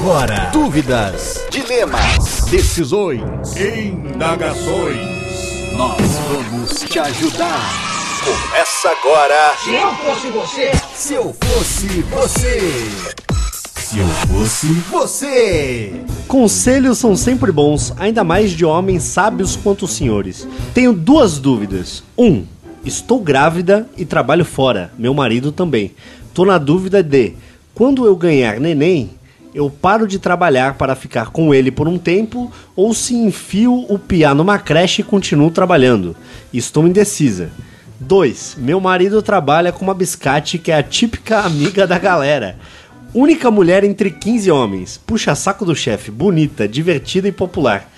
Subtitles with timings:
[0.00, 0.48] agora.
[0.50, 3.20] Dúvidas, dilemas, decisões,
[3.54, 4.96] Indagações.
[5.76, 7.70] nós vamos te ajudar.
[8.24, 9.54] Começa agora.
[9.62, 12.90] Se eu fosse você, Se eu fosse você.
[13.76, 15.92] Se eu fosse você.
[16.26, 20.48] Conselhos são sempre bons, ainda mais de homens sábios quanto os senhores.
[20.72, 22.02] Tenho duas dúvidas.
[22.16, 22.44] Um,
[22.84, 24.92] estou grávida e trabalho fora.
[24.98, 25.94] Meu marido também.
[26.32, 27.34] Tô na dúvida de
[27.74, 29.10] quando eu ganhar neném,
[29.54, 33.98] eu paro de trabalhar para ficar com ele por um tempo ou se enfio o
[33.98, 36.16] piá numa creche e continuo trabalhando.
[36.52, 37.50] Estou indecisa.
[37.98, 38.56] 2.
[38.58, 42.56] Meu marido trabalha com uma biscate que é a típica amiga da galera.
[43.12, 45.00] Única mulher entre 15 homens.
[45.04, 47.90] Puxa saco do chefe, bonita, divertida e popular.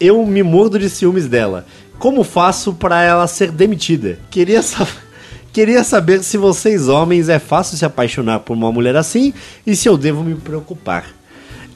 [0.00, 1.66] Eu me mordo de ciúmes dela.
[1.98, 4.18] Como faço para ela ser demitida?
[4.30, 4.88] Queria, sa-
[5.54, 9.32] Queria saber se vocês homens é fácil se apaixonar por uma mulher assim
[9.66, 11.06] e se eu devo me preocupar.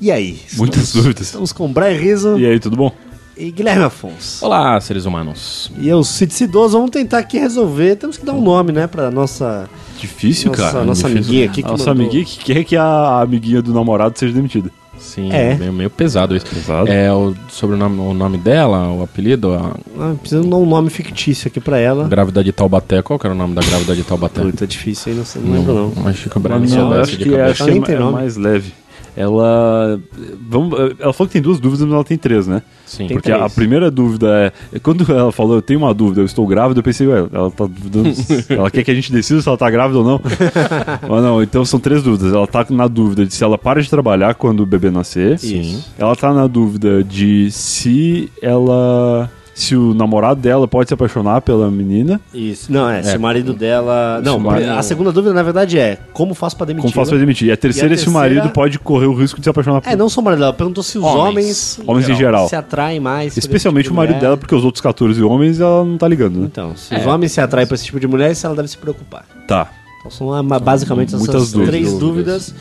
[0.01, 0.41] E aí?
[0.57, 1.27] Muitas Estamos- dúvidas.
[1.27, 2.93] Estamos com Brian Rizzo E aí, tudo bom?
[3.37, 4.45] e Guilherme Afonso.
[4.45, 5.71] Olá, seres humanos.
[5.79, 7.95] E eu, Cid Cidoso, vamos tentar aqui resolver.
[7.95, 10.85] Temos que dar um nome, né, pra nossa, Difícil, nossa, cara.
[10.85, 11.63] nossa amiguinha aqui.
[11.63, 14.71] Que Nossa mandou- amiguinha que quer que a amiguinha do namorado seja demitida.
[14.99, 15.55] Sim, É.
[15.55, 16.47] meio, meio pesado isso.
[16.47, 16.89] Pesado.
[16.91, 21.49] É o sobrenome, o nome dela, o apelido, a Ah, precisamos dar um nome fictício
[21.49, 22.09] aqui pra ela.
[22.09, 23.01] grávida de Taubaté.
[23.03, 24.41] Qual que era o nome da grávida de Taubaté?
[24.43, 26.09] Puta, é difícil aí, não, sei, não lembro não.
[26.09, 27.65] Acho que o Mas Breno não, eu soubesse acho que, cabeça.
[27.65, 28.13] acho que é, é nome.
[28.13, 28.73] mais leve.
[29.19, 30.01] Ela.
[30.49, 32.63] Vamos, ela falou que tem duas dúvidas, mas ela tem três, né?
[32.87, 33.09] Sim.
[33.09, 33.55] Tem Porque a três.
[33.55, 34.77] primeira dúvida é.
[34.77, 37.51] é Quando ela falou, eu tenho uma dúvida, eu estou grávida, eu pensei, ué, ela
[37.51, 38.11] tá duvidando.
[38.49, 40.21] ela quer que a gente decida se ela tá grávida ou não.
[41.11, 42.33] Mas não, então são três dúvidas.
[42.33, 45.37] Ela tá na dúvida de se ela para de trabalhar quando o bebê nascer.
[45.41, 45.83] Sim.
[45.99, 49.29] Ela tá na dúvida de se ela.
[49.59, 52.21] Se o namorado dela pode se apaixonar pela menina.
[52.33, 52.73] Isso.
[52.73, 53.17] Não, é, se É.
[53.17, 54.21] o marido dela.
[54.25, 56.83] Não, Se marido- a segunda dúvida, na verdade, é como faço pra demitir?
[56.91, 57.49] Como faço pra demitir?
[57.49, 59.51] E a terceira E a é se o marido pode correr o risco de se
[59.51, 61.77] apaixonar por É, não só o marido dela, perguntou se os Homens.
[61.77, 62.49] homens, homens em geral.
[62.49, 63.37] se atraem mais.
[63.37, 64.21] Especialmente tipo o marido mulher.
[64.27, 66.47] dela, porque os outros 14 homens ela não tá ligando, né?
[66.47, 68.79] Então, se os homens se atraem pra esse tipo de mulher, se ela deve se
[68.79, 69.25] preocupar.
[69.49, 69.69] Tá.
[69.99, 71.69] Então são basicamente essas Muitas dúvidas.
[71.75, 72.55] três dúvidas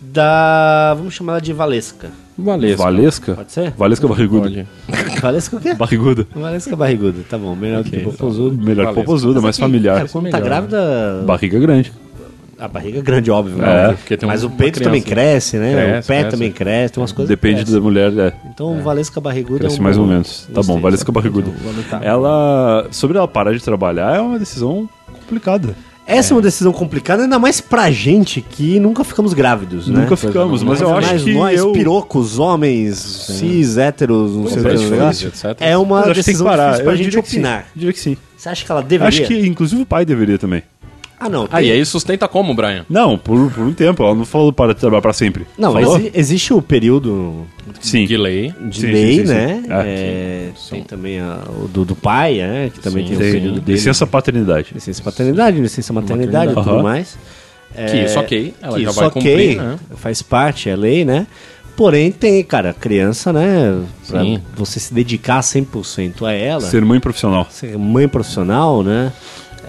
[0.00, 0.94] da.
[0.96, 2.10] Vamos chamar ela de Valesca.
[2.38, 2.82] Valesca.
[2.82, 3.34] Valesca?
[3.34, 3.72] Pode ser?
[3.76, 4.66] Valesca barriguda.
[5.20, 5.74] Valesca o quê?
[5.74, 6.26] Barriguda.
[6.34, 8.56] Valesca barriguda, tá bom, melhor do que popozudo.
[8.56, 9.04] Melhor que Valesca.
[9.04, 9.96] popozuda, mais familiar.
[9.96, 11.92] Cara, quando tá grávida, Barriga grande.
[12.58, 13.56] a barriga é grande, óbvio.
[13.62, 13.96] É, né?
[14.26, 15.72] Mas um- o peito criança, também cresce, né?
[15.72, 16.30] Cresce, o pé cresce.
[16.30, 18.32] também cresce, tem umas coisas Depende que da mulher, é.
[18.54, 20.48] Então, Valesca barriguda Cresce é um mais ou bom- menos.
[20.54, 21.50] Tá bom, Valesca barriguda.
[22.02, 22.86] Ela.
[22.92, 24.88] Sobre ela parar de trabalhar é uma decisão
[25.20, 25.74] complicada.
[26.08, 30.00] Essa é uma decisão complicada, ainda mais pra gente que nunca ficamos grávidos, né?
[30.00, 31.34] Nunca ficamos, mas eu acho Mas que.
[31.34, 31.70] nós, eu...
[31.72, 35.44] pirocos, homens, cis, héteros, não sei o que, Homens, negócio, etc.
[35.60, 36.64] é uma acho que que decisão parar.
[36.70, 37.36] difícil pra Eu gente diria que sim.
[37.36, 37.66] opinar.
[37.76, 38.16] Diria que sim.
[38.38, 39.08] Você acha que ela deveria?
[39.08, 40.62] Acho que, inclusive, o pai deveria também.
[41.20, 41.44] Ah, não.
[41.50, 42.86] Ah, tem- e aí sustenta como, Brian?
[42.88, 44.02] Não, por, por um tempo.
[44.02, 45.46] Ela não falou para de trabalhar pra sempre.
[45.58, 45.96] Não, falou?
[45.98, 47.46] exi- existe o período
[47.80, 48.04] Sim.
[48.06, 48.52] De lei.
[48.68, 49.32] de Sim, lei, sim, sim, sim.
[49.34, 49.62] né?
[49.68, 52.70] É, É, tem também a- o do, do pai, né?
[52.72, 53.76] Que também Sim, tem o período dele.
[53.78, 54.68] licença paternidade.
[54.74, 57.18] Licença paternidade, licença maternidade e tudo mais.
[57.74, 58.54] Que isso, ok.
[58.62, 59.76] Ela que já isso vai ok, cumprir, né?
[59.96, 61.26] faz parte, é lei, né?
[61.76, 63.80] Porém, tem, cara, criança, né?
[64.08, 64.40] Pra Sim.
[64.56, 66.70] você se dedicar 100% a ela, ser...
[66.70, 67.46] Ser mãe profissional.
[67.78, 69.12] mãe profissional, né?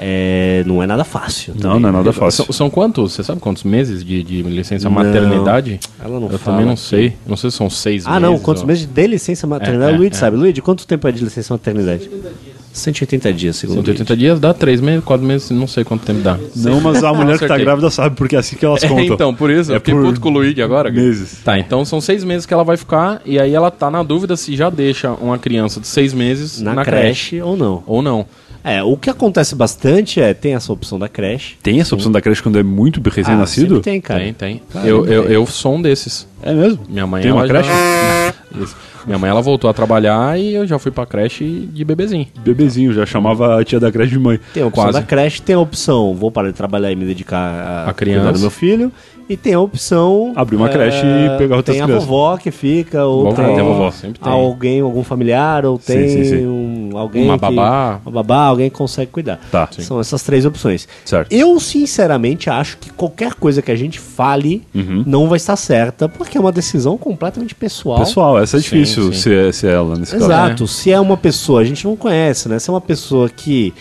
[0.02, 1.54] É, não é nada fácil.
[1.56, 1.80] Não, também.
[1.82, 2.46] não é nada fácil.
[2.46, 3.14] São, são quantos?
[3.14, 4.96] Você sabe quantos meses de, de licença Não.
[4.96, 5.80] maternidade?
[6.04, 7.16] Ela não Eu fala também não sei.
[7.28, 8.24] Não sei se são seis Ah, meses.
[8.24, 8.66] não, quantos ó.
[8.66, 9.92] meses de licença maternidade?
[9.92, 10.16] É, é, Luiz é.
[10.20, 10.38] sabe.
[10.38, 12.04] Luiz, quanto tempo é de licença maternidade?
[12.04, 16.38] 180 dias, segundo 180 dias dá três meses, quatro meses, não sei quanto tempo dá.
[16.56, 19.06] Não, mas a mulher que tá grávida sabe, porque é assim que elas É, contam.
[19.16, 20.91] então, por isso, É eu fiquei por puto com o Luigi agora.
[20.91, 21.40] meses.
[21.44, 24.35] Tá, então são seis meses que ela vai ficar, e aí ela tá na dúvida
[24.38, 27.84] se já deixa uma criança de seis meses Na, na, creche, ou não.
[27.85, 28.25] Ou não.
[28.62, 31.56] É, o que acontece bastante é, tem essa opção da creche.
[31.63, 33.75] Tem essa opção da creche quando é muito Ah, recém-nascido?
[33.75, 34.19] sempre tem, cara.
[34.19, 34.62] Tem, tem.
[34.84, 36.28] Eu, eu, eu sou um desses.
[36.44, 36.79] é mesmo?
[36.90, 37.69] Minha mãe Tem uma creche?
[37.69, 38.34] Já...
[38.62, 38.75] Isso.
[39.06, 42.28] Minha mãe ela voltou a trabalhar e eu já fui pra creche de bebezinho.
[42.44, 44.40] Bebezinho, já chamava a tia da creche de mãe.
[44.54, 45.00] Tem a opção Quase.
[45.00, 48.20] da creche, tem a opção, vou parar de trabalhar e me dedicar a, A criança.
[48.22, 48.92] cuidar do meu filho.
[49.29, 50.34] E tem a opção...
[50.35, 52.07] Abrir uma é, creche e pegar outras Tem a crianças.
[52.07, 54.34] vovó que fica, ou Vovó, tem, tem vovó, sempre tem.
[54.34, 56.46] alguém, algum familiar, ou Sim, tem sim, sim.
[56.47, 57.99] Um, alguém Uma que- babá.
[58.03, 59.40] Uma babá, alguém que consegue cuidar.
[59.52, 59.70] Tá.
[59.78, 60.87] São essas três opções.
[61.05, 61.31] Certo.
[61.31, 65.03] Eu, sinceramente, acho que qualquer coisa que a gente fale Uhum.
[65.05, 67.99] não vai estar certa, porque é uma decisão completamente pessoal.
[67.99, 69.20] Pessoal, essa é Sim, difícil sim.
[69.20, 70.25] Ser, ser ela nesse caso.
[70.25, 70.67] Exato.
[70.67, 72.58] Se é uma pessoa, a gente não conhece, né?
[72.58, 73.73] Se é uma pessoa que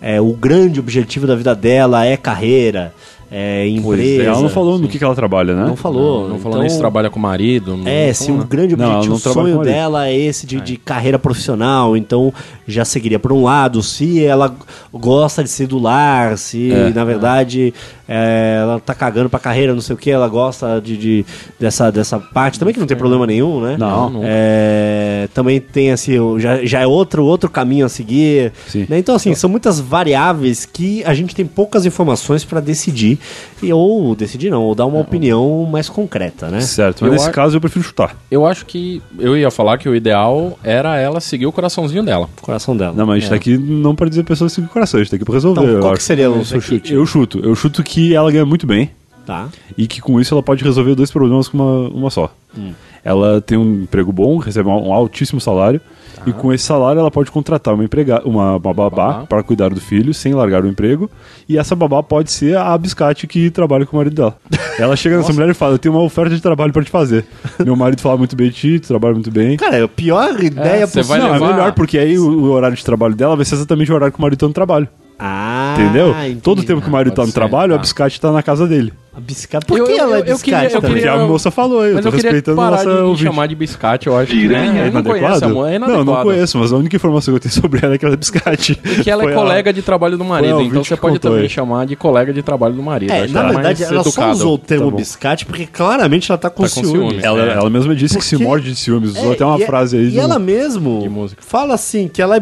[0.00, 2.92] é, o grande objetivo da vida dela é carreira,
[3.30, 4.22] é, é, empresa.
[4.22, 5.64] ela não falou no que, que ela trabalha, né?
[5.66, 6.22] Não falou.
[6.22, 7.76] Não, não falou Então, nem se trabalha com o marido.
[7.76, 8.46] Não, É, não se o nada.
[8.48, 12.32] grande objetivo, não o trabalha sonho dela é esse de, de carreira profissional, então
[12.66, 13.82] já seguiria por um lado.
[13.82, 14.54] Se ela
[14.92, 16.90] gosta de ser do lar, se É.
[16.90, 17.72] na verdade
[18.08, 21.26] é, ela tá cagando pra carreira, não sei o que, ela gosta de, de-
[21.58, 23.76] dessa, dessa parte também, que não tem problema nenhum, né?
[23.78, 24.20] Não, não.
[24.24, 28.52] É, também tem assim, já, já é outro, outro caminho a seguir.
[28.68, 28.86] Sim.
[28.88, 28.98] né?
[28.98, 33.13] Então, assim, são muitas variáveis que a gente tem poucas informações pra decidir,
[33.62, 36.60] e, ou decidir não, ou dar uma opinião mais concreta, né?
[36.60, 38.16] Certo, mas Eu nesse a- caso eu prefiro chutar.
[38.30, 39.02] Eu acho que.
[39.18, 42.28] Eu ia falar que o ideal era ela seguir o coraçãozinho dela.
[42.42, 42.92] Coração dela.
[42.94, 45.16] Não, mas a gente tá aqui não pra dizer pessoas sem coração, a gente tá
[45.16, 45.62] aqui pra resolver.
[45.62, 46.06] Então, qual que acho.
[46.06, 46.92] seria o seu chute?
[46.92, 47.40] Eu chuto.
[47.40, 48.90] Eu chuto que ela ganha muito bem
[49.26, 49.48] Tá.
[49.76, 52.30] e que com isso ela pode resolver dois problemas com uma, uma só.
[52.56, 52.72] Hum.
[53.02, 55.80] Ela tem um emprego bom, recebe um altíssimo salário
[56.26, 59.80] e com esse salário ela pode contratar uma, emprega uma, uma babá para cuidar do
[59.80, 61.10] filho sem largar o emprego
[61.48, 64.36] e essa babá pode ser a biscate que trabalha com o marido dela.
[64.78, 67.24] Ela chega nessa mulher e fala: Eu tenho uma oferta de trabalho para te fazer.
[67.64, 69.56] Meu marido fala muito bem de ti, tu trabalha muito bem.
[69.56, 72.50] Cara, é a pior ideia você vai Não, levar- é melhor, porque aí o, o
[72.50, 74.88] horário de trabalho dela vai ser exatamente o horário que o marido tá no trabalho.
[75.18, 76.10] Ah, Entendeu?
[76.10, 76.40] entendi.
[76.40, 77.76] Todo tempo que o marido pode tá no ser, trabalho, tá.
[77.76, 78.92] a biscate tá na casa dele.
[79.16, 79.64] A biscate.
[79.66, 80.90] Por Eu- que eu- ela é eu- eu biscate queria- eu também?
[80.90, 83.22] Porque queria- a moça falou, eu Mas tô eu queria respeitando parar nossa de ouvinte.
[83.22, 84.54] chamar de biscate, eu acho que né?
[84.84, 85.44] É eu não conheço inadequado?
[85.44, 86.24] a mulher, é não, não inadequado.
[86.24, 88.74] conheço, mas a única informação que eu tenho sobre ela é que ela é biscate.
[88.74, 91.48] Que ela é Foi colega de trabalho do marido, então você pode contou também aí.
[91.48, 93.12] chamar de colega de trabalho do marido.
[93.12, 94.32] É, na é verdade, ela só educado.
[94.32, 96.90] usou o termo Tá biscate porque claramente ela tá com Tá com ciúmes.
[97.10, 97.24] ciúmes.
[97.24, 97.52] Ela, É.
[97.52, 99.10] ela mesma disse que se Porque- morde de ciúmes.
[99.10, 100.08] Usou É, até uma e- frase aí.
[100.08, 102.40] E ela mesmo De fala assim que ela é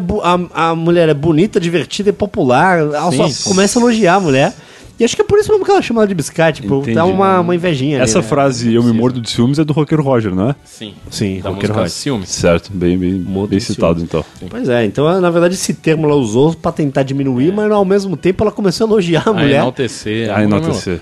[0.53, 2.79] a, mulher é bonita, divertida e popular.
[2.79, 4.53] Ela só começa a elogiar a mulher.
[4.99, 6.93] E acho que é por isso mesmo que ela chama ela de biscate, por Entendi.
[6.95, 8.27] dar uma, uma invejinha ali, Essa né?
[8.27, 10.55] frase, eu me mordo de ciúmes, é do roqueiro Roger, não é?
[10.63, 11.89] Sim, Sim, da roqueiro rock.
[11.89, 12.29] Ciúmes.
[12.29, 14.03] Certo, bem, bem, Mordo bem de citado ciúmes.
[14.03, 14.23] então.
[14.49, 17.83] Pois é, então ela, na verdade esse termo ela usou pra tentar diminuir, mas ao
[17.83, 19.55] mesmo tempo ela começou a elogiar a A mulher.
[19.55, 20.31] enaltecer.
[20.31, 21.01] Ah, enaltecer.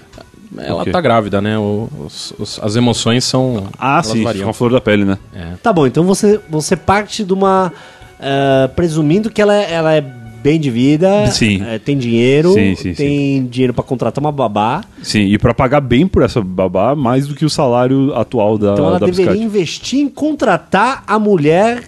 [0.57, 0.91] Ela Ok.
[0.91, 1.57] tá grávida, né?
[1.57, 3.67] O- os- os- as emoções são.
[3.77, 4.45] Ah, sim, variam.
[4.45, 5.17] com a flor da pele, né?
[5.63, 7.71] Tá bom, então você, você parte de uma.
[8.19, 10.01] ah, presumindo que ela, é- ela é
[10.43, 11.61] bem de vida, Sim.
[11.65, 15.81] eh, tem dinheiro, Sim, sim, tem dinheiro pra contratar uma babá, Sim, e pra pagar
[15.81, 19.31] bem por essa babá, mais do que o salário atual da, então ela da deveria
[19.31, 19.45] biscate.
[19.45, 21.83] investir em contratar a mulher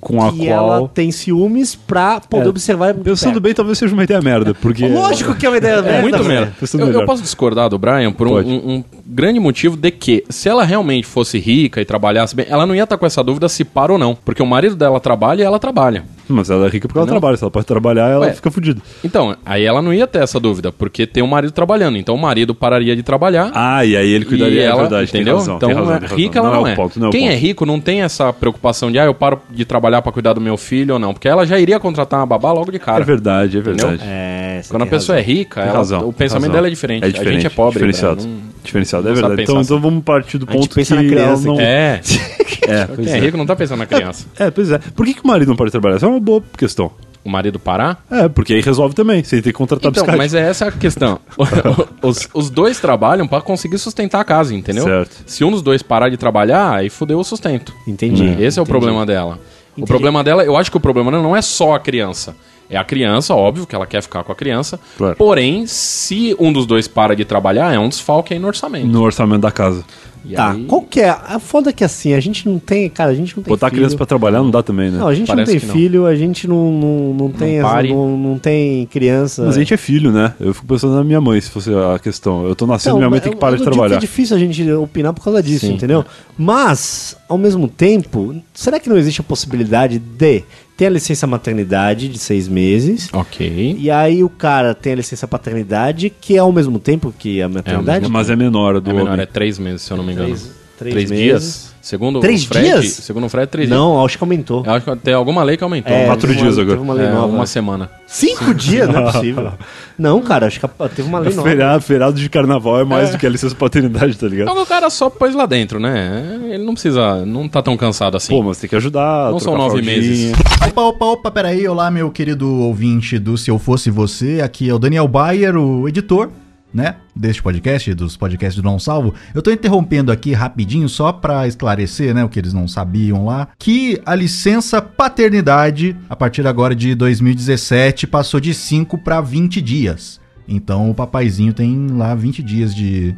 [0.00, 0.48] Com a que qual...
[0.78, 2.92] ela tem ciúmes pra poder É, observar.
[2.94, 4.86] Pensando bem, talvez seja uma ideia merda, porque...
[4.88, 6.28] Lógico que é uma ideia É merda, muito velho.
[6.28, 6.52] merda.
[6.74, 10.48] Eu, eu posso discordar do Brian por um, um- um grande motivo de que, se
[10.48, 13.64] ela realmente fosse rica e trabalhasse bem, ela não ia estar com essa dúvida se
[13.64, 14.16] para ou não.
[14.24, 16.02] Porque o marido dela trabalha e ela trabalha.
[16.32, 17.12] Mas ela é rica porque ela Não.
[17.12, 17.36] trabalha.
[17.36, 18.32] Se ela pode trabalhar, ela Ué.
[18.32, 18.80] fica fodida.
[19.04, 21.96] Então, aí ela não ia ter essa dúvida, porque tem um marido trabalhando.
[21.98, 23.50] Então o marido pararia de trabalhar.
[23.54, 25.36] Ah, e aí ele cuidaria, e ela, é verdade, entendeu?
[25.36, 26.16] razão, então, razão, é- razão.
[26.18, 26.70] rica ela não, é.
[26.70, 26.72] é.
[26.72, 27.40] o ponto, não é o Quem é ponto.
[27.40, 30.56] rico não tem essa preocupação de, ah, eu paro de trabalhar pra cuidar do meu
[30.56, 31.12] filho ou não.
[31.12, 33.02] Porque ela já iria contratar uma babá logo de cara.
[33.02, 34.00] É verdade, é verdade.
[34.04, 35.32] É, Quando a pessoa razão.
[35.32, 36.54] é rica, ela- razão, o pensamento razão.
[36.54, 37.04] dela é diferente.
[37.04, 37.72] É A diferente, gente é pobre.
[37.74, 38.16] diferenciado.
[38.22, 39.42] Brian, não- Diferenciado, é não verdade.
[39.42, 41.60] Então, então vamos partir do A ponto pensa que na criança, não...
[41.60, 42.00] É.
[42.72, 43.20] É, pois Quem é é.
[43.20, 44.26] rico não tá pensando na criança.
[44.38, 44.78] É, pois é.
[44.78, 45.96] Por que, que o marido não pode trabalhar?
[45.96, 46.90] Essa é uma boa questão.
[47.24, 48.04] O marido parar?
[48.10, 49.22] É, porque aí resolve também.
[49.22, 50.18] Você tem que contratar Então, biscate.
[50.18, 51.20] mas é essa a questão.
[52.02, 54.82] os, os dois trabalham pra conseguir sustentar a casa, entendeu?
[54.84, 55.22] Certo.
[55.24, 57.72] Se um dos dois parar de trabalhar, aí fudeu o sustento.
[57.86, 58.36] Entendi.
[58.42, 59.38] Esse é o problema dela.
[59.72, 59.84] Entendi.
[59.84, 62.34] O problema dela, eu acho que o problema não é só a criança.
[62.72, 64.80] É a criança, óbvio, que ela quer ficar com a criança.
[64.96, 65.14] Claro.
[65.16, 68.86] Porém, se um dos dois para de trabalhar, é um desfalque aí no orçamento.
[68.86, 69.84] No orçamento da casa.
[70.24, 71.08] E Tá, aí- qual que é?
[71.10, 73.66] A foda é que assim, a gente não tem, cara, a gente não tem Botar
[73.66, 73.80] a filho.
[73.80, 74.98] criança pra trabalhar não dá também, né?
[74.98, 75.74] Não, a gente Parece não que tem não.
[75.76, 77.88] filho, a gente não, não, não tem as- pare.
[77.92, 79.42] não, não tem criança.
[79.44, 80.32] Mas a gente é filho, né?
[80.38, 82.46] Eu fico pensando na minha mãe, se fosse a questão.
[82.46, 83.90] Eu tô nascendo, Não, minha mãe tem que eu- parar eu de não trabalhar.
[83.98, 85.74] que é difícil a gente opinar por causa disso, Sim.
[85.74, 86.04] entendeu?
[86.38, 90.44] Mas, ao mesmo tempo, será que não existe a possibilidade de
[90.82, 93.08] ter a licença maternidade de seis meses?
[93.12, 93.76] Ok.
[93.78, 97.48] E aí o cara tem a licença paternidade, que é ao mesmo tempo que a
[97.48, 98.08] maternidade?
[98.10, 99.20] Mas é menor do É menor, homem.
[99.22, 100.28] é três meses, se eu não me engano.
[100.76, 101.18] Três- três meses.
[101.24, 101.71] dias.
[101.82, 102.86] Segundo Três o Fred, dias?
[102.92, 103.76] Segundo o Fred, três dias.
[103.78, 104.62] Não, acho que aumentou.
[104.64, 105.92] Eu acho que tem alguma lei que aumentou.
[105.92, 106.78] É, quatro dias uma, agora.
[106.78, 107.26] Teve uma lei É, nova.
[107.34, 107.90] uma semana.
[108.06, 108.88] Cinco dias?
[108.88, 109.52] Não é possível.
[109.98, 111.48] Não, cara, acho que teve uma lei nova.
[111.48, 114.48] Feriado, feriado de carnaval é mais do que a licença paternidade, tá ligado?
[114.48, 116.40] Então o cara só pôs lá dentro, né?
[116.50, 118.32] Ele não precisa, não tá tão cansado assim.
[118.32, 119.32] Pô, mas tem que ajudar.
[119.32, 119.96] Não são nove fraldinha.
[119.96, 120.32] meses.
[120.68, 121.66] Opa, opa, opa, peraí.
[121.66, 124.40] Olá, meu querido ouvinte do Se Eu Fosse Você.
[124.40, 126.30] Aqui é o Daniel Bayer, o editor,
[126.72, 126.96] né?
[127.14, 129.14] Deste podcast, dos podcasts do Não Salvo.
[129.34, 132.24] Eu tô interrompendo aqui rapidinho só pra esclarecer, né?
[132.24, 133.48] O que eles não sabiam lá.
[133.58, 140.20] Que a licença paternidade, a partir agora de 2017, passou de 5 pra 20 dias.
[140.48, 143.14] Então o papaizinho tem lá 20 dias de,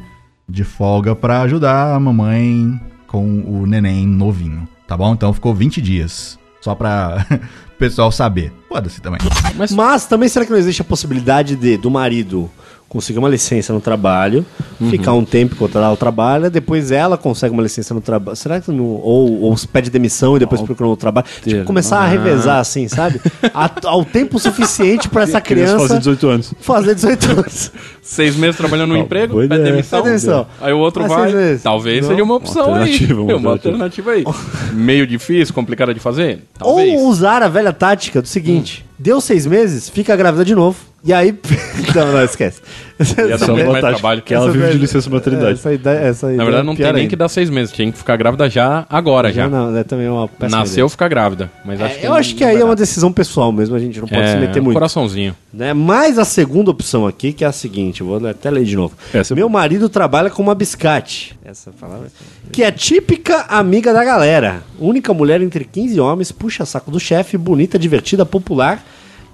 [0.48, 4.68] de folga pra ajudar a mamãe com o neném novinho.
[4.86, 5.12] Tá bom?
[5.14, 6.38] Então ficou 20 dias.
[6.60, 7.26] Só pra
[7.74, 8.52] o pessoal saber.
[8.68, 9.20] Foda-se também.
[9.56, 12.50] Mas Mas também será que não existe a possibilidade de do marido
[12.94, 14.46] conseguir uma licença no trabalho,
[14.88, 18.36] ficar um tempo enquanto ela trabalha, depois ela consegue uma licença no trabalho.
[18.36, 18.84] Será que não.
[18.84, 21.26] Ou, ou se pede demissão e depois procura um trabalho?
[21.42, 23.20] Tipo, começar a revezar assim, sabe?
[23.52, 26.54] A- ao tempo suficiente pra essa Criança fazer 18 anos.
[26.60, 27.72] fazer 18 anos.
[28.00, 29.98] Seis meses trabalhando no Ó, emprego, pede demissão.
[29.98, 30.46] Pede demissão.
[30.60, 31.58] Aí o outro vai.
[31.62, 32.10] Talvez Não.
[32.10, 32.92] seja uma opção Uma aí.
[32.92, 34.24] alternativa, uma Uma alternativa aí.
[34.72, 36.44] Meio difícil, complicada de fazer?
[36.56, 37.00] Talvez.
[37.00, 40.78] Ou usar a velha tática do seguinte: deu seis meses, fica grávida de novo.
[41.04, 41.38] E aí.
[41.94, 42.60] não, não, esquece.
[42.98, 44.22] Essa é muito uma mais tática, trabalho.
[44.22, 45.52] que ela Essa vive de licença maternidade.
[45.54, 47.08] Essa ideia, essa Na ideia verdade, é não tem nem ainda.
[47.10, 47.72] que dar seis meses.
[47.74, 49.48] Tinha que ficar grávida já, agora já.
[49.48, 51.50] Não, não, é também uma péssima Nasceu, ficar grávida.
[51.64, 53.74] Mas acho É, que eu não- acho que não aí é uma decisão pessoal mesmo,
[53.74, 54.74] a gente não pode É, se meter muito.
[54.74, 55.34] coraçãozinho.
[55.52, 55.74] Né?
[55.74, 58.94] Mas a segunda opção aqui, que é a seguinte, eu vou até ler de novo.
[59.12, 61.36] Essa é Meu marido trabalha com uma biscate.
[61.44, 62.08] Essa palavra.
[62.52, 64.62] Que é típica amiga da galera.
[64.78, 68.84] Única mulher entre 15 homens, puxa saco do chefe, bonita, divertida, popular.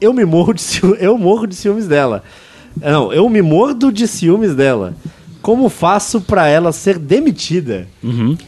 [0.01, 2.23] Eu me morro de ciú- eu morro de ciúmes dela.
[2.81, 4.95] Não, eu me mordo de ciúmes dela.
[5.43, 7.89] Como faço pra ela ser demitida?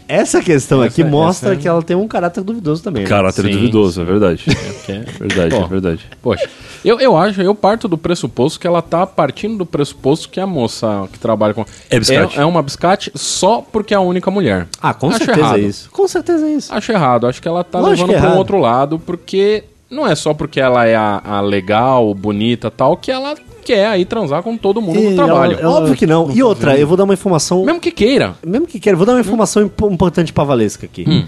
[0.07, 3.05] Essa questão aqui Essa- mostra essa- que ela tem um caráter duvidoso também.
[3.05, 3.09] né?
[3.09, 4.45] Caráter Sim, duvidoso, é verdade.
[4.89, 5.63] É- Verdade, Pô.
[5.63, 6.07] é verdade.
[6.21, 6.51] Poxa,
[6.85, 10.47] eu, eu acho, eu parto do pressuposto que ela tá partindo do pressuposto que a
[10.47, 11.65] moça que trabalha com.
[11.89, 12.39] É biscate.
[12.39, 14.67] É, é uma biscate só porque é a única mulher.
[14.81, 15.57] Ah, com Acho certeza errado.
[15.59, 15.91] é isso.
[15.91, 16.75] Com certeza é isso.
[16.75, 17.27] Acho errado.
[17.27, 20.35] Acho que ela tá Lógico levando é pra um outro lado, porque não é só
[20.35, 24.81] porque ela é a, a legal, bonita tal, que ela quer aí transar com todo
[24.83, 25.59] mundo E no trabalho.
[25.59, 26.31] ela- Óbvio que não.
[26.31, 27.65] E outra, eu vou dar uma informação.
[27.65, 28.35] Mesmo que queira.
[28.47, 31.05] Mesmo que queira, vou dar uma informação impo- importante pra Valesca aqui.
[31.09, 31.25] Hum.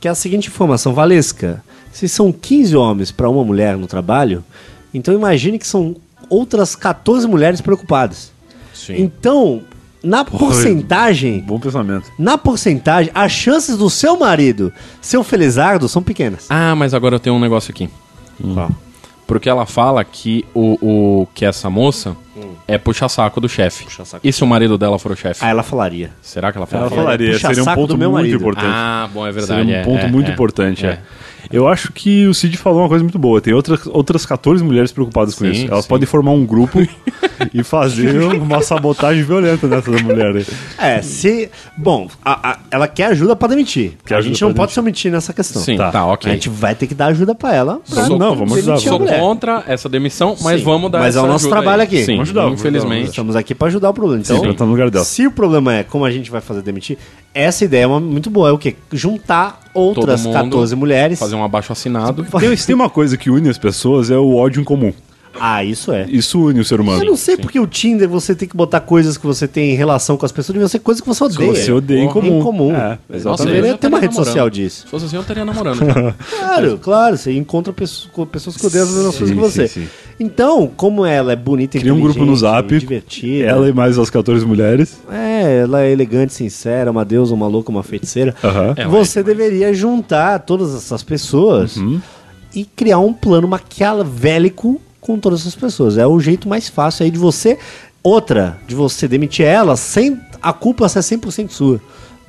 [0.00, 0.94] Que é a seguinte informação.
[0.94, 4.44] Valesca, se são 15 homens pra uma mulher no trabalho,
[4.94, 5.96] então imagine que são
[6.30, 8.30] outras 14 mulheres preocupadas.
[8.72, 8.94] Sim.
[8.98, 9.62] Então,
[10.02, 12.10] na porcentagem, Bom pensamento.
[12.18, 16.46] na porcentagem, as chances do seu marido ser o felizardo são pequenas.
[16.48, 17.88] Ah, mas agora eu tenho um negócio aqui.
[18.54, 18.70] Qual?
[19.28, 22.16] Porque ela fala que o, o que essa moça
[22.66, 23.86] é puxa-saco do chefe.
[24.24, 25.44] E se o marido dela for o chefe?
[25.44, 26.10] Ah, ela falaria.
[26.22, 27.02] Será que ela Ela fala?
[27.02, 28.36] falaria, puxa seria um saco ponto do meu muito marido.
[28.40, 28.66] importante.
[28.66, 29.60] Ah, bom, é verdade.
[29.60, 30.88] Seria um é, ponto é, muito é, importante, é.
[30.88, 31.00] é.
[31.50, 33.40] Eu acho que o Cid falou uma coisa muito boa.
[33.40, 35.66] Tem outras, outras 14 mulheres preocupadas com Sim, isso.
[35.72, 35.88] Elas sim.
[35.88, 36.78] podem formar um grupo
[37.54, 40.36] e fazer uma sabotagem violenta nessa da mulher.
[40.36, 40.46] aí.
[40.78, 41.50] É, se.
[41.76, 43.92] Bom, a- a- ela quer ajuda pra demitir.
[44.04, 45.62] Quer a gente não pode se omitir nessa questão.
[45.62, 45.90] Sim, Tá.
[45.90, 46.30] tá, ok.
[46.30, 47.80] A gente vai ter que dar ajuda pra ela.
[47.88, 51.16] Pra Vamos- não, vamos ajudar, Sou vamos contra essa demissão, mas Sim, vamos dar mas
[51.16, 51.86] é o nosso trabalho aí.
[51.86, 52.04] aqui.
[52.04, 53.08] Sim, Vamos ajudar, vamos infelizmente.
[53.08, 54.22] Estamos aqui pra ajudar o problema.
[54.22, 54.40] Então,
[54.90, 55.04] dela.
[55.04, 56.98] se o problema é como a gente vai fazer demitir,
[57.32, 58.48] essa ideia é uma- muito boa.
[58.50, 58.76] É o quê?
[58.92, 61.18] Juntar outras mundo 14 mulheres.
[61.18, 62.24] Fazer um abaixo assinado.
[62.38, 64.92] Tem, se tem uma coisa que une as pessoas é o ódio em comum.
[65.40, 66.04] Ah, isso é.
[66.08, 67.00] Isso une o ser humano.
[67.02, 69.74] Eu não sei porque o Tinder você tem que botar coisas que você tem em
[69.76, 71.54] relação com as pessoas, devia ser coisas que você odeia.
[71.54, 72.38] Você odeia em comum.
[72.38, 72.74] Em comum.
[72.74, 73.68] É, Nossa, exatamente.
[73.68, 74.82] Eu ter uma rede social disso.
[74.82, 75.78] Se fosse assim, eu estaria namorando.
[75.78, 76.14] já.
[76.38, 77.16] Claro, claro.
[77.16, 79.68] Você encontra pessoas, com pessoas que odeiam as mesmas Sim, coisas que você.
[79.68, 79.88] sim, sim.
[80.20, 82.78] Então, como ela é bonita, Cria um grupo no inteligente, Zap.
[82.78, 83.46] divertida.
[83.46, 84.98] Ela e mais as 14 mulheres.
[85.10, 88.34] É, ela é elegante, sincera, uma deusa, uma louca, uma feiticeira.
[88.42, 88.74] Aham.
[88.76, 92.00] É, Você deveria juntar todas essas pessoas Uhum.
[92.54, 95.96] e criar um plano maquiavélico com todas essas pessoas.
[95.96, 97.56] É o jeito mais fácil aí de você.
[98.08, 101.80] Outra, de você demitir ela sem a culpa ser 100% sua.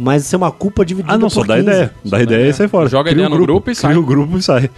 [0.01, 1.67] Mas ser uma culpa dividida Ah, não, por só dá 15.
[1.67, 1.93] ideia.
[2.05, 2.87] Dá ideia e sai fora.
[2.87, 3.91] Joga Cria ideia no grupo e sai.
[3.91, 4.69] Cria o grupo e sai.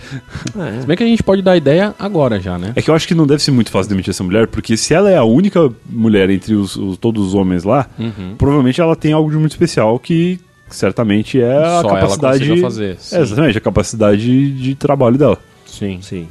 [0.81, 2.73] Se bem que a gente pode dar ideia agora já, né?
[2.75, 4.95] É que eu acho que não deve ser muito fácil demitir essa mulher, porque se
[4.95, 8.33] ela é a única mulher entre os, os- todos os homens lá, Uhum.
[8.35, 10.39] provavelmente ela tem algo de muito especial que
[10.71, 12.39] certamente é a Só ela capacidade.
[12.39, 13.15] consiga fazer, sim.
[13.15, 15.37] É, exatamente, a capacidade de trabalho dela.
[15.67, 15.99] Sim.
[16.01, 16.27] Sim.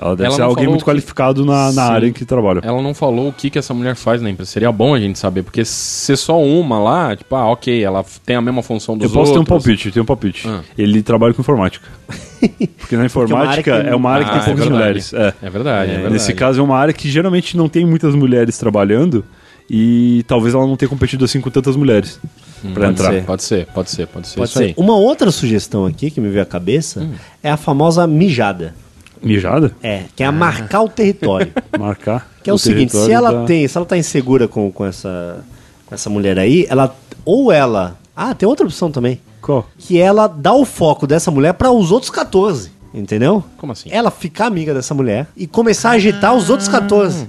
[0.00, 1.92] Ela deve Ela ser alguém muito que- qualificado na, na Sim.
[1.92, 2.60] área em que trabalha.
[2.64, 4.50] Ela não falou o que, que essa mulher faz na empresa.
[4.50, 8.34] Seria bom a gente saber, porque ser só uma lá, tipo, ah, ok, ela tem
[8.34, 9.62] a mesma função dos Eu posso ter um outros.
[9.64, 10.48] palpite, eu tenho um palpite.
[10.48, 10.62] Ah.
[10.78, 11.86] Ele trabalha com informática.
[12.78, 14.82] Porque na informática área que- é uma área que Ah, tem é poucas verdade.
[14.82, 15.12] mulheres.
[15.12, 15.34] É.
[15.42, 16.12] É verdade, é, verdade.
[16.14, 19.24] Nesse caso é uma área que geralmente não tem muitas mulheres trabalhando
[19.70, 22.18] e talvez ela não tenha competido assim com tantas mulheres
[22.62, 23.10] pra pode entrar.
[23.12, 24.36] Ser, pode ser, pode ser, pode ser.
[24.36, 24.74] Pode ser.
[24.76, 27.12] Uma outra sugestão aqui que me veio à cabeça Hum.
[27.42, 28.74] é a famosa mijada.
[29.22, 29.72] Mijada?
[29.82, 31.52] É, que é a marcar o território.
[31.78, 32.28] Marcar.
[32.42, 35.44] Que é o, seguinte, se ela da- tem, se ela tá insegura com, com essa
[35.86, 39.68] com essa mulher aí, ela ou ela, ah, tem outra opção também, Qual?
[39.78, 43.44] que ela dá o foco dessa mulher para os outros 14, entendeu?
[43.58, 43.88] Como assim?
[43.92, 47.28] Ela ficar amiga dessa mulher e começar a agitar os outros 14.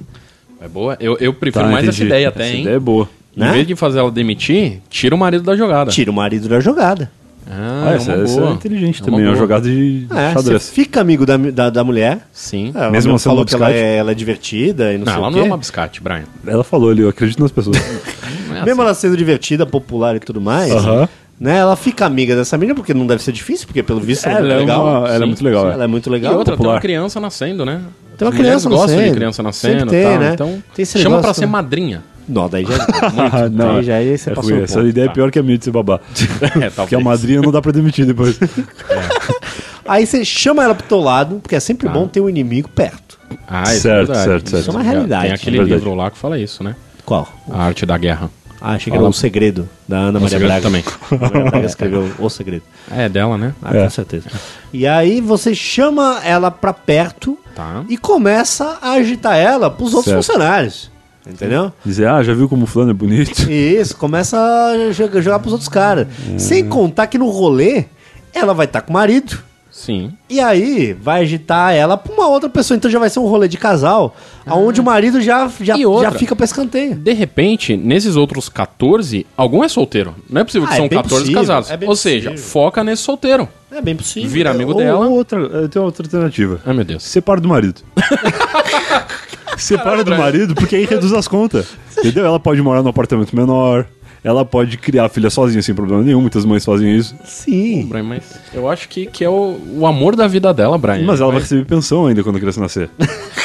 [0.62, 0.97] É boa?
[1.00, 2.07] Eu, eu prefiro Tá, mais essa entendi.
[2.07, 2.62] ideia até, Essa hein?
[2.62, 3.07] ideia é boa.
[3.35, 3.51] Em Né?
[3.51, 5.91] vez de fazer ela demitir, tira o marido da jogada.
[5.91, 7.12] Tira o marido da jogada.
[7.55, 8.50] Ah, Ah, é essa, uma essa boa.
[8.50, 9.43] é inteligente É também, é uma uma boa.
[9.48, 10.69] jogada de É, você xadrez.
[10.69, 12.19] fica amigo da, da, da mulher.
[12.31, 12.72] Sim.
[12.74, 15.12] Ela Mesmo mesmo sendo falou uma que ela é, ela é divertida e não, Não,
[15.13, 15.48] sei ela o não é quê.
[15.48, 16.24] uma biscate, Brian.
[16.48, 17.77] Ela falou ali, eu acredito nas pessoas.
[18.50, 18.88] Não é Mesmo assim.
[18.89, 21.07] ela sendo divertida, popular e tudo mais, Aham.
[21.39, 21.57] né?
[21.57, 24.48] Ela fica amiga dessa menina, porque não deve ser difícil, porque pelo visto ela, Ela
[24.48, 24.83] é é, legal.
[24.86, 25.69] uma- ela é Sim, muito legal.
[25.69, 25.74] é.
[25.74, 26.33] Ela é muito E legal.
[26.33, 26.75] outra, tem popular.
[26.75, 27.81] uma criança nascendo, né?
[28.17, 29.10] Tem uma As criança gostam nascendo.
[29.12, 30.31] de criança nascendo e tem, né?
[30.36, 32.03] Então, Tem chama pra ser madrinha.
[32.27, 34.63] Não, daí já Ah, não, Daí já aí você é passou ruim.
[34.63, 34.88] Essa ponto.
[34.88, 36.00] ideia é pior que a minha de ser babá.
[36.62, 38.38] É, Porque a madrinha não dá pra demitir depois.
[39.86, 43.20] Aí você chama ela pro teu lado, porque é sempre bom ter um inimigo perto.
[43.48, 44.24] Ah, isso Certo, é verdade.
[44.24, 44.62] certo, certo.
[44.62, 45.24] Isso é uma realidade.
[45.25, 45.75] Tem aquele Verdade.
[45.82, 46.75] livro lá que fala isso, né?
[47.06, 47.27] Qual?
[47.51, 48.30] A Arte da Guerra.
[48.62, 50.62] Ah, achei que era O Segredo, da Ana Maria Braga.
[50.62, 50.84] também.
[51.12, 52.63] A Ana Maria Braga escreveu O Segredo.
[52.89, 53.53] É dela, né?
[53.62, 53.84] Ah, É.
[53.84, 54.30] com certeza.
[54.72, 57.84] E aí você chama ela pra perto Tá.
[57.89, 60.25] e começa a agitar ela pros outros Certo.
[60.25, 60.89] funcionários.
[61.27, 61.72] Entendeu?
[61.86, 63.32] Dizer, ah, já viu como o fulano é bonito?
[63.50, 66.08] Isso, começa a jogar, jogar pros outros caras.
[66.38, 67.86] Sem contar que no rolê,
[68.34, 69.38] ela vai estar com o marido.
[69.72, 70.13] Sim.
[70.30, 72.75] E aí vai agitar ela pra uma outra pessoa.
[72.77, 74.15] Então já vai ser um rolê de casal,
[74.46, 76.12] aonde o marido já, já, outra?
[76.12, 76.94] já fica pra escanteio.
[76.94, 80.13] De repente, nesses outros 14, algum é solteiro.
[80.30, 81.72] Não é possível que Ah, é são bem 14 possível, casados.
[81.72, 82.51] é Ou seja, possível.
[82.51, 83.50] foca nesse solteiro.
[83.72, 84.30] É bem possível.
[84.30, 85.08] Vira amigo Ou- dela.
[85.08, 86.62] ou outra, eu tenho outra alternativa.
[86.63, 87.01] Ai, meu Deus.
[87.01, 87.82] Separa do marido.
[89.57, 91.67] Separa do marido, porque aí reduz as contas.
[91.98, 92.25] Entendeu?
[92.25, 93.86] Ela pode morar num apartamento menor.
[94.24, 96.22] Ela pode criar a filha sozinha sem problema nenhum.
[96.22, 97.13] Muitas mães fazem isso.
[97.25, 97.86] Sim.
[97.88, 101.03] Brian, mas eu acho que, que é o, o amor da vida dela, Brian.
[101.05, 102.89] Mas ela vai receber pensão ainda quando a criança nascer.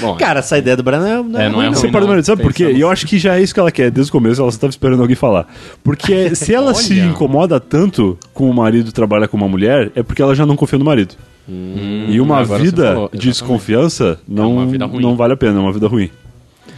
[0.00, 1.76] Bom, Cara, essa ideia do Breno não é, É, não é ruim.
[1.76, 2.64] Separa do marido, sabe por quê?
[2.64, 2.78] Pensamos.
[2.80, 3.88] E eu acho que já é isso que ela quer.
[3.88, 5.46] Desde o começo ela só estava esperando alguém falar.
[5.84, 7.04] Porque se ela se Olha.
[7.04, 10.78] incomoda tanto com o marido trabalhar com uma mulher, é porque ela já não confia
[10.80, 11.14] no marido.
[11.48, 15.02] E uma Hum, agora você vida de desconfiança não, uma vida ruim.
[15.02, 16.10] não vale a pena, é uma vida ruim.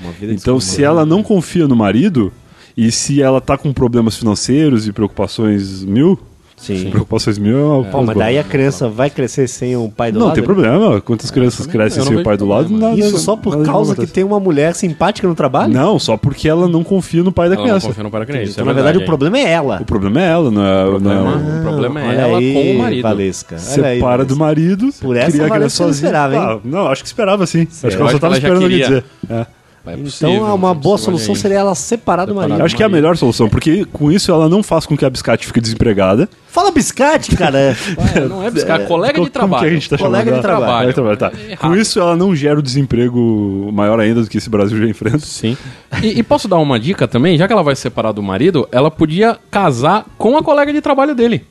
[0.02, 2.32] Uma vida Então, se ela não confia no marido,
[2.76, 6.18] e se ela tá com problemas financeiros e preocupações mil,
[6.56, 6.88] Sim.
[6.88, 10.18] preocupações mil é uma Pô, mas daí a criança vai crescer sem o pai do
[10.18, 10.34] Não lado?
[10.36, 10.46] tem né?
[10.46, 11.00] problema.
[11.00, 12.70] Quantas crianças crescem não sem o pai do lado?
[12.70, 15.72] Nada, Isso só por nada causa que tem uma mulher simpática no trabalho?
[15.74, 17.86] Não, só porque ela não confia no pai da ela não criança.
[17.88, 18.52] confia no para criança.
[18.52, 19.78] Então, na verdade, o problema é ela.
[19.82, 22.38] O problema é ela, não é, O problema, não é- o problema é Olha ela
[22.38, 23.02] aí, com o marido.
[23.02, 23.56] Valesca.
[23.76, 26.06] Olha aí, Separa do marido, Por essa cria a Valesca criança não sozinha.
[26.08, 26.40] esperava, hein?
[26.40, 27.62] Ah, não, acho que esperava sim.
[27.70, 29.04] Acho que ela só que tava ela já esperando alguém dizer.
[29.28, 29.46] É.
[29.86, 31.40] É Então, possível, uma boa solução aí.
[31.40, 32.56] seria ela separar do marido.
[32.56, 35.04] do Acho que é a melhor solução, porque com isso ela não faz com que
[35.04, 36.28] a biscate fique desempregada.
[36.48, 37.76] Fala biscate, cara.
[38.14, 39.62] Ué, não é buscar colega Como- de trabalho.
[39.62, 40.36] Que a gente tá Colega chamando?
[40.36, 40.66] de trabalho.
[40.72, 41.32] Colega de trabalho, tá.
[41.52, 41.56] É.
[41.56, 45.18] Com isso ela não gera o desemprego maior ainda do que esse Brasil já enfrenta.
[45.18, 45.56] Sim.
[46.02, 47.36] E, e posso dar uma dica também?
[47.36, 51.14] Já que ela vai separar do marido, ela podia casar com a colega de trabalho
[51.14, 51.44] dele.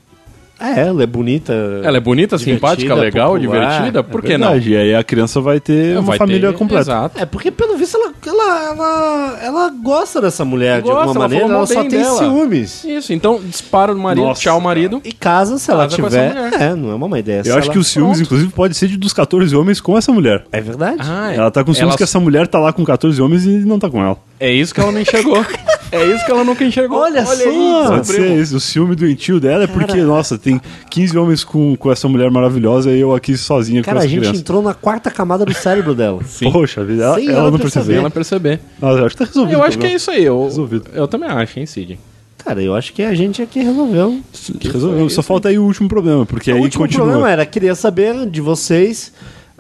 [0.64, 1.54] É, ela é bonita.
[1.84, 3.60] Ela é bonita, simpática, legal, popular.
[3.60, 4.04] divertida.
[4.04, 4.48] Por que não?
[4.52, 6.82] Verdade, E aí a criança vai ter uma Vai família ter- completa.
[6.84, 7.20] Exato.
[7.20, 11.30] É, porque pelo visto ela, ela, ela, ela gosta dessa mulher de Gosta, alguma ela
[11.30, 12.18] maneira, ela só tem dela.
[12.18, 12.84] ciúmes.
[12.84, 15.02] Isso, então dispara do marido, Nossa, tchau marido.
[15.04, 16.34] E casa se ela Casa com tiver.
[16.60, 17.42] É, não é uma má ideia.
[17.46, 18.26] Eu acho ela- que o ciúmes, Pronto.
[18.28, 20.46] inclusive, pode ser de dos 14 homens com essa mulher.
[20.52, 20.98] É verdade?
[21.02, 23.50] Ah, Ela tá com ciúmes ela- que essa mulher tá lá com 14 homens e
[23.50, 24.18] não tá com ela.
[24.40, 25.38] É isso que ela não enxergou.
[25.92, 27.00] é isso que ela nunca enxergou.
[27.00, 27.32] Olha só.
[27.34, 30.53] aí, Pode ser esse, o ciúme doentio dela é porque, nossa, tem
[30.90, 34.10] 15 homens com, com essa mulher maravilhosa e eu aqui sozinha Cara, com a essa
[34.10, 34.40] gente criança.
[34.40, 36.22] entrou na quarta camada do cérebro dela.
[36.26, 36.50] Sim.
[36.54, 37.98] Poxa vida, ela, ela ela não percebeu.
[38.00, 38.60] ela perceber.
[38.82, 39.54] Nossa, eu acho que tá resolvido.
[39.56, 39.96] Eu o acho que é problema.
[39.98, 40.24] isso aí.
[40.24, 40.86] Eu, Resolvido.
[40.94, 42.00] eu também acho, hein, Cid?
[42.44, 44.20] Cara, eu acho que a gente aqui resolveu.
[44.62, 45.10] Resolveu.
[45.10, 47.06] Só falta aí o último problema, porque o aí último continua.
[47.06, 49.14] problema era, queria saber de vocês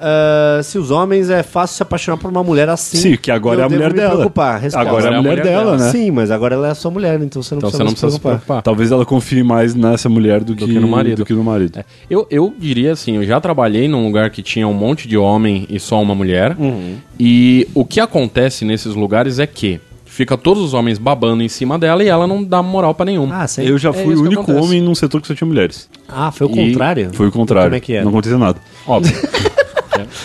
[0.05, 2.97] ah, se os homens é fácil se apaixonar por uma mulher assim.
[2.97, 4.15] Sim, que agora Eu é a devo mulher dela.
[4.15, 4.59] Preocupar.
[4.59, 4.89] Resposta.
[4.89, 5.89] Agora é a mulher dela, né?
[5.91, 7.91] Sim, mas agora ela é a sua mulher, então você não Então precisa, você não
[7.93, 8.61] precisa se preocupar.
[8.61, 11.17] Talvez ela confie mais nessa mulher do, que, que no marido.
[11.19, 11.79] do que no marido.
[11.79, 15.17] É, Eu, eu diria assim, eu já trabalhei num lugar que tinha um monte de
[15.17, 16.55] homem e só uma mulher.
[16.59, 16.95] Uhum.
[17.19, 21.79] E o que acontece nesses lugares é que fica todos os homens babando em cima
[21.79, 23.27] dela e ela não dá moral pra nenhum.
[23.31, 23.63] Ah, sim.
[23.63, 24.63] Eu já É fui isso o único acontece.
[24.67, 25.89] homem num setor que só tinha mulheres.
[26.07, 27.09] Ah, foi o E contrário?
[27.13, 27.69] Foi o contrário.
[27.69, 28.01] Como é que é?
[28.03, 28.59] Não acontecia nada.
[28.87, 29.11] Óbvio.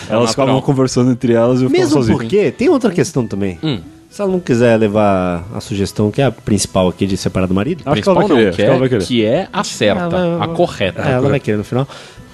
[0.09, 0.45] É, é Elas natural.
[0.47, 2.17] ficavam conversando entre elas e eu Mesmo sozinho.
[2.17, 3.57] porque tem outra questão também.
[3.63, 3.79] Hum.
[4.09, 7.53] Se ela não quiser levar a sugestão, que é a principal aqui de separar do
[7.53, 9.03] marido, Acho que ela vai Principal querer, que, ela é, vai querer.
[9.05, 11.01] que é a certa, Ela a correta.
[11.07, 11.87] É, ela vai querer no final.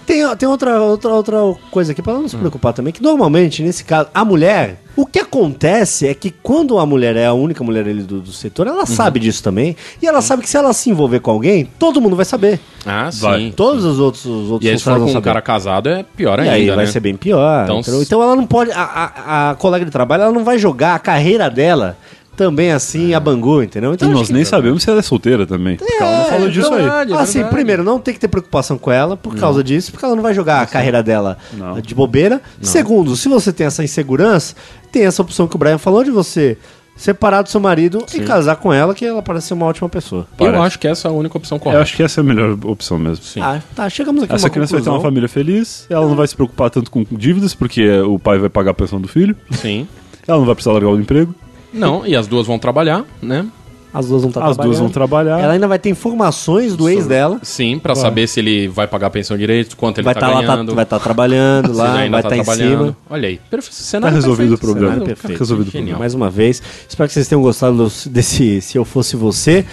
[0.06, 1.38] Tem, tem outra, outra, outra
[1.72, 5.06] coisa aqui pra ela não se preocupar também, que normalmente, nesse caso, a mulher, o
[5.06, 8.68] que acontece é que quando a mulher é a única mulher ali do, do setor,
[8.68, 12.00] ela sabe disso também, e ela sabe que se ela se envolver com alguém, todo
[12.00, 12.60] mundo vai saber.
[12.86, 13.20] Ah, sim.
[13.20, 13.54] Vai.
[13.56, 16.38] Todos os outros, os outros E aí, se for com um cara casado, é pior
[16.38, 16.92] E ainda, aí vai né?
[16.92, 17.64] ser bem pior.
[17.64, 18.72] Então, Então, então ela não pode.
[18.72, 21.98] A, a, a colega de trabalho ela não vai jogar a carreira dela
[22.36, 23.92] também assim a Bangu, entendeu?
[23.92, 25.78] E Então acho nós que- nem sabemos se ela é solteira também.
[25.78, 26.84] porque ela não falou disso então, aí.
[26.84, 27.56] verdade, é assim, verdade.
[27.56, 30.34] primeiro, não tem que ter preocupação com ela por causa disso, porque ela não vai
[30.34, 31.80] jogar a carreira dela Não.
[31.80, 32.42] de bobeira.
[32.62, 34.56] Segundo, se você tem essa insegurança,
[34.92, 36.58] tem essa opção que o Brian falou de você
[36.98, 40.26] separar do seu marido e casar com ela, que ela parece ser uma ótima pessoa.
[40.40, 40.64] Eu Parece.
[40.66, 41.82] acho que essa é a única opção Eu correta.
[41.82, 43.22] acho que essa é a melhor opção mesmo.
[43.26, 43.42] Sim.
[43.42, 45.10] Ah, tá, chegamos aqui Essa uma criança vai ter uma conclusão.
[45.12, 48.72] família feliz, ela não vai se preocupar tanto com dívidas, porque o pai vai pagar
[48.72, 49.86] a pensão do filho, Sim.
[50.26, 51.36] ela não vai precisar largar o emprego.
[51.76, 53.46] Não, e as duas vão trabalhar, né?
[53.94, 55.40] As duas vão estar As duas vão trabalhar.
[55.40, 57.40] Ela ainda vai ter informações do ex dela.
[57.42, 60.34] Sim, pra saber se ele vai pagar a pensão direito, quanto ele Vai tá estar
[60.34, 60.76] lá, tá- ganhando.
[60.76, 62.78] vai estar trabalhando se lá, vai ainda estar tá em trabalhando.
[62.80, 62.98] cima.
[63.10, 64.94] Olha aí, perfe- Tá cenário resolvido o perfeito, problema.
[64.96, 65.40] cenário Perfeito.
[65.40, 65.84] Resolvido o Genial.
[65.86, 66.00] problema.
[66.00, 66.62] Mais uma vez.
[66.90, 69.66] Espero que vocês tenham gostado do- desse Se Eu Fosse Você.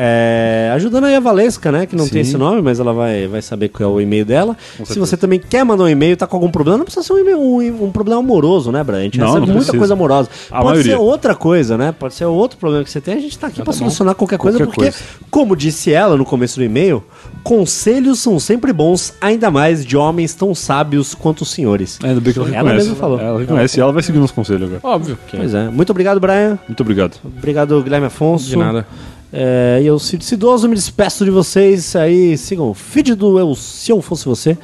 [0.00, 1.84] É, ajudando aí a Valesca, né?
[1.84, 2.30] Que não tem Sim.
[2.30, 4.56] esse nome, mas ela vai, vai saber qual é o e-mail dela.
[4.84, 7.18] Se você também quer mandar um e-mail, tá com algum problema, não precisa ser um,
[7.18, 8.98] e-mail- um, um problema amoroso, né, Brian?
[9.00, 10.28] A gente Não, recebe não muita coisa amorosa.
[10.52, 11.00] A Pode ser maioria.
[11.00, 11.92] outra coisa, né?
[11.98, 13.14] Pode ser outro problema que você tem.
[13.14, 13.78] A gente tá aqui pra tá bom.
[13.78, 15.04] solucionar qualquer coisa, Qualquer porque, coisa.
[15.32, 17.02] como disse ela no começo do e-mail,
[17.42, 21.98] conselhos são sempre bons, ainda mais de homens tão sábios quanto os senhores.
[22.04, 22.78] Ainda bem que ela Ela reconhece.
[22.88, 23.18] mesma falou.
[23.20, 24.80] Ela reconhece e ela vai seguir nos conselhos agora.
[24.84, 25.18] Óbvio.
[25.26, 25.36] Que...
[25.36, 25.68] Pois é.
[25.68, 26.56] Muito obrigado, Brian.
[26.68, 27.16] Muito obrigado.
[27.24, 28.46] Obrigado, Guilherme Afonso.
[28.48, 28.86] De nada.
[29.32, 31.94] É, e eu, Cid Cidoso, me despeço de vocês.
[31.94, 34.56] Aí sigam o feed do Eu Se Eu Fosse Você.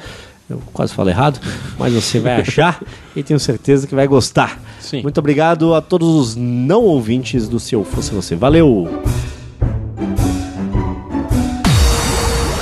[0.49, 1.39] Eu quase falei errado,
[1.79, 2.79] mas você vai achar
[3.15, 4.61] e tenho certeza que vai gostar.
[4.79, 5.01] Sim.
[5.01, 8.35] Muito obrigado a todos os não ouvintes do Se Eu Fosse Você.
[8.35, 8.87] Valeu!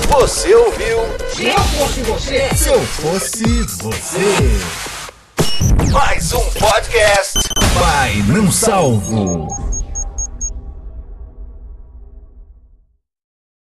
[0.10, 1.00] Você ouviu?
[1.30, 3.44] Se eu fosse você, Se eu fosse
[3.84, 4.60] você.
[5.92, 7.40] Mais um podcast.
[7.78, 9.73] Vai não salvo.